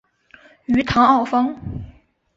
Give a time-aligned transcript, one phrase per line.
[0.65, 1.55] 于唐奥方。